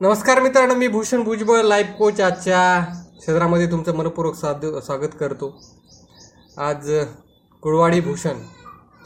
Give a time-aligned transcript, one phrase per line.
[0.00, 2.60] नमस्कार मित्रांनो मी भूषण भुजबळ लाईफ कोच आजच्या
[3.18, 5.50] क्षेत्रामध्ये तुमचं मनपूर्वक साध स्वागत करतो.
[6.58, 6.88] आज
[7.62, 8.38] कुळवाडी भूषण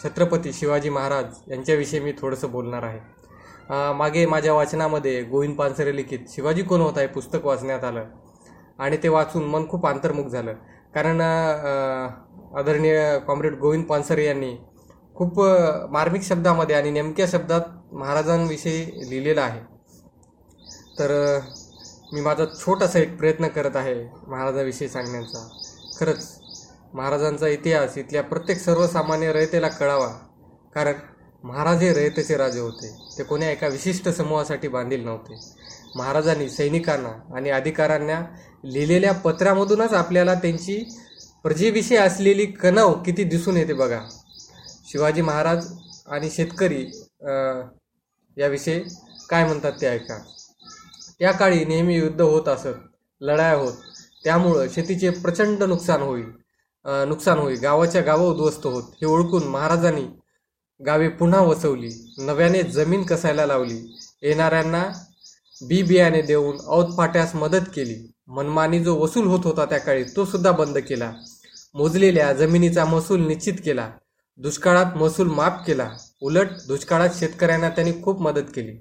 [0.02, 3.00] छत्रपती शिवाजी महाराज यांच्याविषयी मी थोडंसं बोलणार आहे.
[3.94, 7.00] मागे माझ्या वाचनामध्ये गोविंद पानसरे लिखित शिवाजी कोण होता?
[7.00, 8.04] हे पुस्तक वाचण्यात आलं
[8.78, 10.52] आणि ते वाचून मन खूप अंतर्मुख झालं.
[10.94, 14.56] कारण आदरणीय कॉम्रेड गोविंद पानसरे यांनी
[15.16, 15.40] खूप
[15.92, 19.73] मार्मिक शब्दामध्ये आणि नेमक्या शब्दात महाराजांविषयी लिहिलेलं आहे.
[20.98, 21.12] तर
[22.12, 23.94] मी माझा छोटासा एक प्रयत्न करत आहे
[24.28, 25.48] महाराजाविषयी सांगण्याचा.
[25.98, 26.40] खरंच
[26.94, 30.08] महाराजांचा इतिहास इथल्या प्रत्येक सर्वसामान्य रयतेला कळावा
[30.74, 30.94] कारण
[31.44, 32.88] महाराज हे रयतेचे राजे होते.
[33.18, 35.38] ते कोण्या एका विशिष्ट समूहासाठी बांधील नव्हते.
[35.96, 38.20] महाराजांनी सैनिकांना आणि अधिकाऱ्यांना
[38.64, 40.76] लिहिलेल्या पत्रामधूनच आपल्याला त्यांची
[41.44, 44.00] प्रजेविषयी असलेली कणव किती दिसून येते बघा.
[44.86, 45.66] शिवाजी महाराज
[46.06, 46.84] आणि शेतकरी
[48.36, 48.80] याविषयी
[49.30, 50.18] काय म्हणतात ते ऐका.
[51.20, 52.78] त्या काळी नेहमी युद्ध होत असत
[53.20, 53.72] लढाया होत.
[54.24, 56.26] त्यामुळं शेतीचे प्रचंड नुकसान होईल
[57.08, 57.58] नुकसान होईल.
[57.60, 58.82] गावाच्या गावं उद्ध्वस्त होत.
[59.00, 60.06] हे ओळखून महाराजांनी
[60.86, 61.90] गावे पुन्हा वसवली.
[62.18, 63.78] नव्याने जमीन कसायला लावली.
[64.22, 64.84] येणाऱ्यांना
[65.68, 67.96] बी बियाणे देऊन औतफाट्यास मदत केली.
[68.26, 71.12] मनमानी जो वसूल होत होता त्या काळी तो सुद्धा बंद केला.
[71.74, 73.90] मोजलेल्या जमिनीचा महसूल निश्चित केला.
[74.36, 75.90] दुष्काळात महसूल माफ केला.
[76.22, 78.76] उलट दुष्काळात शेतकऱ्यांना त्यांनी खूप मदत केली.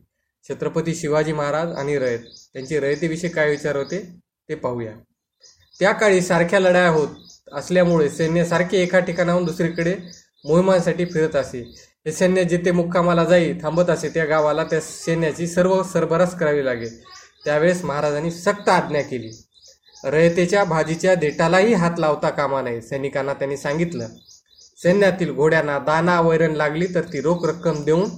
[0.50, 2.20] छत्रपती शिवाजी महाराज आणि रयत.
[2.54, 4.16] त्यांची रयतेविषयी काय विचार होते
[4.50, 4.92] ते पाहूया.
[5.80, 7.08] त्या काळी सारख्या लढाया होत
[7.54, 9.96] असल्यामुळे सैन्य सारखे एका ठिकाणाहून दुसरीकडे
[10.46, 11.60] मोहिमांसाठी फिरत असे.
[12.06, 16.90] हे सैन्य जिथे मुक्कामाला जाई थांबत असे त्या गावाला त्या सैन्याची सर्व सरबरास करावी लागे.
[17.46, 19.32] त्यावेळेस महाराजांनी सक्त आज्ञा केली.
[20.04, 24.08] रयतेच्या भाजीच्या देठालाही हात लावता कामा नये सैनिकांना त्यांनी सांगितलं.
[24.84, 28.10] सैन्यातील घोड्यांना दाना वैरण लागली तर ती रोख रक्कम देऊन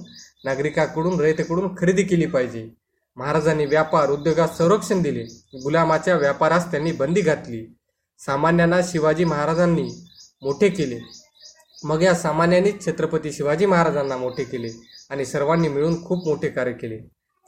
[0.46, 2.68] नागरिकाकडून रयतेकडून खरेदी केली पाहिजे.
[3.16, 5.22] महाराजांनी व्यापार उद्योगास संरक्षण दिले.
[5.62, 7.64] गुलामाच्या व्यापारास त्यांनी बंदी घातली.
[8.20, 9.88] सामान्यांना शिवाजी महाराजांनी
[10.42, 10.98] मोठे केले.
[11.84, 14.68] मग या सामान्यांनीच छत्रपती शिवाजी महाराजांना मोठे केले
[15.10, 16.98] आणि सर्वांनी मिळून खूप मोठे कार्य केले.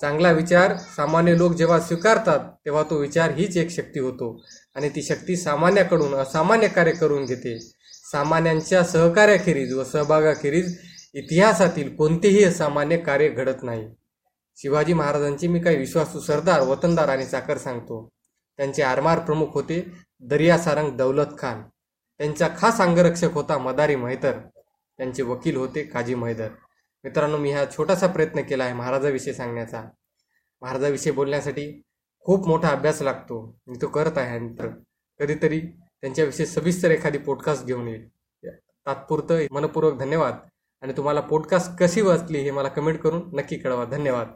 [0.01, 4.41] चांगला विचार सामान्य लोक जेव्हा स्वीकारतात तेव्हा तो विचार हीच एक शक्ती होतो
[4.75, 7.59] आणि ती शक्ती सामान्याकडून असामान्य कार्य करून घेते.
[8.13, 10.77] सामान्यांच्या सहकार्याखेरीज व सहभागाखेरीज
[11.19, 13.89] इतिहासातील कोणतेही असामान्य कार्य घडत नाही.
[14.57, 18.09] शिवाजी महाराजांचे मी काही विश्वासू सरदार वतनदार आणि चाकर सांगतो.
[18.57, 21.63] त्यांचे आरमार प्रमुख होते दर्या सारंग दौलत खान.
[22.19, 24.39] त्यांचा खास अंगरक्षक होता मदारी मैदर.
[24.99, 26.49] त्यांचे वकील होते काजी मैदर.
[27.05, 29.85] मित्रांनो मी हा छोटासा प्रयत्न केला आहे महाराजाविषयी सांगण्याचा.
[30.63, 31.83] महाराजाविषयी बोलण्यासाठी
[32.21, 33.59] खूप मोठा अभ्यास लागतो.
[33.67, 34.69] मी तो करत आहे मित्र
[35.21, 35.61] कधीतरी
[36.01, 38.09] त्यांच्याविषयी सविस्तर एखादी पॉडकास्ट घेऊन येईल.
[38.87, 40.35] तात्पुरतं मनपूर्वक धन्यवाद.
[40.83, 43.85] आणि तुम्हाला पॉडकास्ट कशी वाचली हे मला कमेंट करून नक्की कळवा.
[43.85, 44.27] धन्यवाद.